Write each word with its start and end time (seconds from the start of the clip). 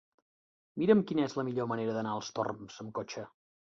Mira'm 0.83 1.03
quina 1.11 1.27
és 1.29 1.37
la 1.39 1.45
millor 1.49 1.69
manera 1.73 1.93
d'anar 1.99 2.17
als 2.21 2.33
Torms 2.41 2.81
amb 2.85 2.95
cotxe. 3.01 3.29